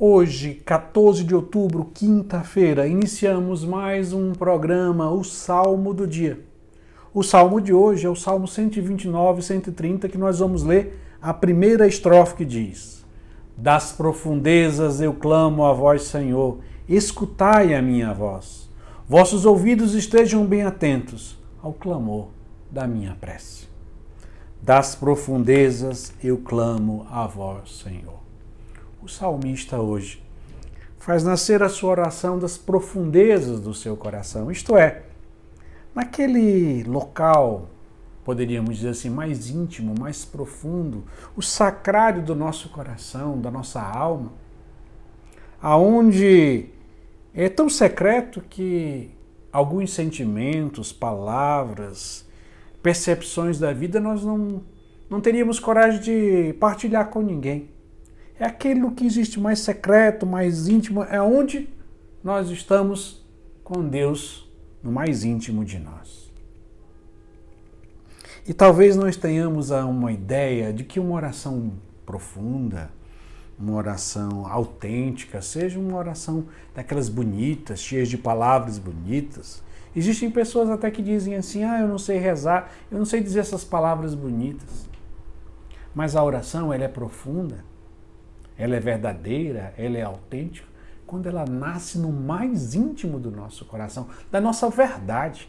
Hoje, 0.00 0.54
14 0.64 1.24
de 1.24 1.34
outubro, 1.34 1.90
quinta-feira, 1.92 2.86
iniciamos 2.86 3.64
mais 3.64 4.12
um 4.12 4.30
programa, 4.30 5.10
o 5.10 5.24
Salmo 5.24 5.92
do 5.92 6.06
Dia. 6.06 6.38
O 7.12 7.24
salmo 7.24 7.60
de 7.60 7.72
hoje 7.72 8.06
é 8.06 8.08
o 8.08 8.14
Salmo 8.14 8.46
129 8.46 9.42
130, 9.42 10.08
que 10.08 10.16
nós 10.16 10.38
vamos 10.38 10.62
ler 10.62 11.02
a 11.20 11.34
primeira 11.34 11.84
estrofe 11.84 12.36
que 12.36 12.44
diz: 12.44 13.04
Das 13.56 13.90
profundezas 13.90 15.00
eu 15.00 15.12
clamo 15.12 15.64
a 15.64 15.72
vós, 15.72 16.02
Senhor, 16.02 16.58
escutai 16.88 17.74
a 17.74 17.82
minha 17.82 18.14
voz. 18.14 18.70
Vossos 19.04 19.44
ouvidos 19.44 19.96
estejam 19.96 20.46
bem 20.46 20.62
atentos 20.62 21.36
ao 21.60 21.72
clamor 21.72 22.28
da 22.70 22.86
minha 22.86 23.16
prece. 23.20 23.66
Das 24.62 24.94
profundezas 24.94 26.12
eu 26.22 26.36
clamo 26.36 27.04
a 27.10 27.26
vós, 27.26 27.80
Senhor 27.82 28.27
o 29.02 29.08
salmista 29.08 29.78
hoje 29.78 30.22
faz 30.98 31.24
nascer 31.24 31.62
a 31.62 31.68
sua 31.68 31.90
oração 31.90 32.38
das 32.38 32.58
profundezas 32.58 33.60
do 33.60 33.72
seu 33.72 33.96
coração, 33.96 34.50
isto 34.50 34.76
é, 34.76 35.04
naquele 35.94 36.82
local, 36.84 37.70
poderíamos 38.24 38.76
dizer 38.76 38.90
assim, 38.90 39.08
mais 39.08 39.48
íntimo, 39.48 39.94
mais 39.98 40.24
profundo, 40.24 41.04
o 41.34 41.40
sacrário 41.40 42.22
do 42.22 42.34
nosso 42.34 42.68
coração, 42.68 43.40
da 43.40 43.50
nossa 43.50 43.80
alma, 43.80 44.32
aonde 45.62 46.66
é 47.32 47.48
tão 47.48 47.70
secreto 47.70 48.42
que 48.42 49.10
alguns 49.50 49.92
sentimentos, 49.92 50.92
palavras, 50.92 52.28
percepções 52.82 53.58
da 53.58 53.72
vida 53.72 53.98
nós 53.98 54.22
não, 54.22 54.62
não 55.08 55.20
teríamos 55.20 55.58
coragem 55.58 56.00
de 56.00 56.52
partilhar 56.54 57.08
com 57.08 57.22
ninguém 57.22 57.77
é 58.38 58.46
aquilo 58.46 58.92
que 58.92 59.04
existe 59.04 59.40
mais 59.40 59.60
secreto, 59.60 60.24
mais 60.24 60.68
íntimo, 60.68 61.02
é 61.02 61.20
onde 61.20 61.68
nós 62.22 62.50
estamos 62.50 63.24
com 63.64 63.86
Deus 63.86 64.48
no 64.82 64.92
mais 64.92 65.24
íntimo 65.24 65.64
de 65.64 65.78
nós. 65.78 66.30
E 68.46 68.54
talvez 68.54 68.96
nós 68.96 69.16
tenhamos 69.16 69.70
uma 69.70 70.12
ideia 70.12 70.72
de 70.72 70.84
que 70.84 71.00
uma 71.00 71.14
oração 71.14 71.72
profunda, 72.06 72.90
uma 73.58 73.74
oração 73.74 74.46
autêntica, 74.46 75.42
seja 75.42 75.78
uma 75.78 75.98
oração 75.98 76.46
daquelas 76.74 77.08
bonitas, 77.08 77.82
cheias 77.82 78.08
de 78.08 78.16
palavras 78.16 78.78
bonitas. 78.78 79.62
Existem 79.94 80.30
pessoas 80.30 80.70
até 80.70 80.90
que 80.90 81.02
dizem 81.02 81.34
assim: 81.34 81.64
ah, 81.64 81.80
eu 81.80 81.88
não 81.88 81.98
sei 81.98 82.18
rezar, 82.18 82.70
eu 82.90 82.98
não 82.98 83.04
sei 83.04 83.20
dizer 83.20 83.40
essas 83.40 83.64
palavras 83.64 84.14
bonitas. 84.14 84.88
Mas 85.94 86.14
a 86.14 86.22
oração, 86.22 86.72
ela 86.72 86.84
é 86.84 86.88
profunda 86.88 87.64
ela 88.58 88.74
é 88.74 88.80
verdadeira, 88.80 89.72
ela 89.78 89.96
é 89.96 90.02
autêntica, 90.02 90.66
quando 91.06 91.26
ela 91.26 91.46
nasce 91.46 91.98
no 91.98 92.12
mais 92.12 92.74
íntimo 92.74 93.18
do 93.18 93.30
nosso 93.30 93.64
coração, 93.64 94.08
da 94.30 94.40
nossa 94.40 94.68
verdade. 94.68 95.48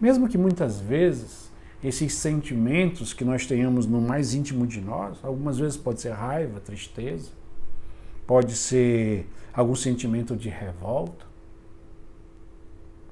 Mesmo 0.00 0.28
que 0.28 0.38
muitas 0.38 0.80
vezes 0.80 1.50
esses 1.84 2.14
sentimentos 2.14 3.12
que 3.12 3.24
nós 3.24 3.44
tenhamos 3.44 3.86
no 3.86 4.00
mais 4.00 4.32
íntimo 4.32 4.66
de 4.66 4.80
nós, 4.80 5.18
algumas 5.22 5.58
vezes 5.58 5.76
pode 5.76 6.00
ser 6.00 6.12
raiva, 6.12 6.60
tristeza, 6.60 7.30
pode 8.26 8.54
ser 8.54 9.28
algum 9.52 9.74
sentimento 9.74 10.36
de 10.36 10.48
revolta, 10.48 11.26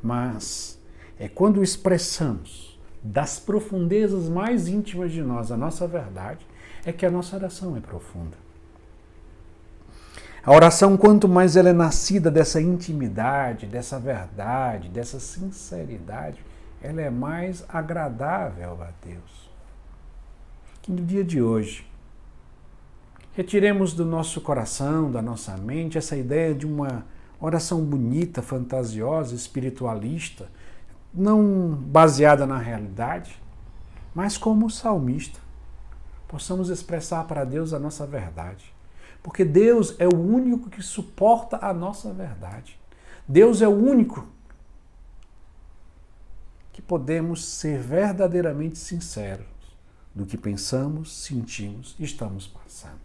mas 0.00 0.80
é 1.18 1.28
quando 1.28 1.62
expressamos 1.62 2.71
das 3.02 3.38
profundezas 3.38 4.28
mais 4.28 4.68
íntimas 4.68 5.10
de 5.10 5.22
nós 5.22 5.50
a 5.50 5.56
nossa 5.56 5.86
verdade, 5.86 6.46
é 6.84 6.92
que 6.92 7.04
a 7.04 7.10
nossa 7.10 7.36
oração 7.36 7.76
é 7.76 7.80
profunda. 7.80 8.36
A 10.44 10.52
oração, 10.52 10.96
quanto 10.96 11.28
mais 11.28 11.56
ela 11.56 11.68
é 11.68 11.72
nascida 11.72 12.28
dessa 12.30 12.60
intimidade, 12.60 13.66
dessa 13.66 13.98
verdade, 13.98 14.88
dessa 14.88 15.20
sinceridade, 15.20 16.44
ela 16.82 17.00
é 17.00 17.10
mais 17.10 17.64
agradável 17.68 18.76
a 18.82 18.90
Deus. 19.06 19.50
Que 20.82 20.90
no 20.90 21.04
dia 21.04 21.22
de 21.22 21.40
hoje, 21.40 21.86
retiremos 23.34 23.92
do 23.92 24.04
nosso 24.04 24.40
coração, 24.40 25.12
da 25.12 25.22
nossa 25.22 25.56
mente, 25.56 25.96
essa 25.96 26.16
ideia 26.16 26.52
de 26.52 26.66
uma 26.66 27.04
oração 27.40 27.80
bonita, 27.84 28.42
fantasiosa, 28.42 29.36
espiritualista, 29.36 30.48
não 31.12 31.74
baseada 31.74 32.46
na 32.46 32.58
realidade, 32.58 33.40
mas 34.14 34.38
como 34.38 34.70
salmista 34.70 35.40
possamos 36.26 36.70
expressar 36.70 37.24
para 37.26 37.44
Deus 37.44 37.72
a 37.72 37.78
nossa 37.78 38.06
verdade. 38.06 38.72
Porque 39.22 39.44
Deus 39.44 39.94
é 39.98 40.06
o 40.06 40.16
único 40.16 40.70
que 40.70 40.82
suporta 40.82 41.58
a 41.60 41.72
nossa 41.72 42.12
verdade. 42.12 42.78
Deus 43.28 43.62
é 43.62 43.68
o 43.68 43.76
único 43.76 44.26
que 46.72 46.80
podemos 46.80 47.44
ser 47.44 47.80
verdadeiramente 47.80 48.78
sinceros 48.78 49.46
do 50.14 50.26
que 50.26 50.36
pensamos, 50.36 51.12
sentimos 51.12 51.94
e 51.98 52.04
estamos 52.04 52.46
passando. 52.46 53.00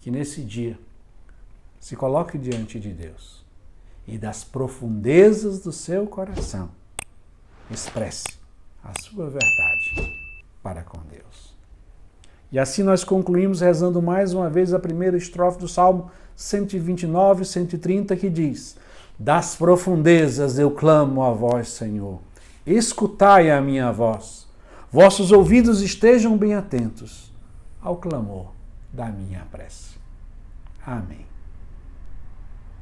Que 0.00 0.10
nesse 0.10 0.42
dia 0.42 0.78
se 1.78 1.94
coloque 1.94 2.36
diante 2.36 2.80
de 2.80 2.92
Deus 2.92 3.44
e 4.08 4.16
das 4.16 4.42
profundezas 4.42 5.60
do 5.60 5.70
seu 5.70 6.06
coração 6.06 6.70
expresse 7.70 8.38
a 8.82 8.98
sua 9.02 9.28
verdade 9.28 10.18
para 10.62 10.82
com 10.82 10.98
Deus. 11.10 11.54
E 12.50 12.58
assim 12.58 12.82
nós 12.82 13.04
concluímos 13.04 13.60
rezando 13.60 14.00
mais 14.00 14.32
uma 14.32 14.48
vez 14.48 14.72
a 14.72 14.78
primeira 14.78 15.18
estrofe 15.18 15.58
do 15.58 15.68
Salmo 15.68 16.10
129, 16.34 17.44
130, 17.44 18.16
que 18.16 18.30
diz: 18.30 18.76
Das 19.18 19.54
profundezas 19.54 20.58
eu 20.58 20.70
clamo 20.70 21.22
a 21.22 21.30
vós, 21.30 21.68
Senhor. 21.68 22.20
Escutai 22.66 23.50
a 23.50 23.60
minha 23.60 23.92
voz. 23.92 24.46
Vossos 24.90 25.30
ouvidos 25.30 25.82
estejam 25.82 26.38
bem 26.38 26.54
atentos 26.54 27.30
ao 27.82 27.96
clamor 27.96 28.52
da 28.90 29.06
minha 29.06 29.46
prece. 29.50 29.98
Amém. 30.86 31.26